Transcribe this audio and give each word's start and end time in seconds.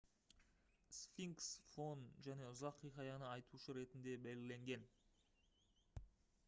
сфинкс 0.99 1.49
фон 1.73 2.01
және 2.29 2.47
ұзақ 2.55 2.81
хикаяны 2.85 3.29
айтушы 3.35 3.77
ретінде 3.81 4.19
белгіленген 4.29 4.89